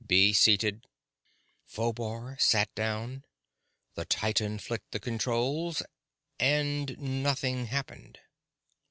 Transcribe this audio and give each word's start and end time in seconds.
"Be 0.07 0.33
seated!" 0.33 0.87
Phobar 1.63 2.35
sat 2.41 2.73
down, 2.73 3.23
the 3.93 4.03
titan 4.03 4.57
flicked 4.57 4.93
the 4.93 4.99
controls 4.99 5.83
and 6.39 6.97
nothing 6.97 7.67
happened. 7.67 8.17